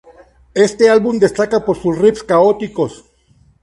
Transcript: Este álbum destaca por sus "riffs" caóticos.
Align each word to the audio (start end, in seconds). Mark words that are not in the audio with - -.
Este 0.67 0.89
álbum 0.89 1.19
destaca 1.19 1.63
por 1.63 1.77
sus 1.77 1.95
"riffs" 1.95 2.23
caóticos. 2.23 3.05